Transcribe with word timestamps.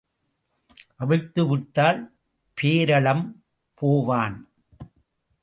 அவிழ்த்து 0.95 1.47
விட்டால் 1.47 1.99
பேரளம் 2.57 3.25
போவான். 3.73 4.37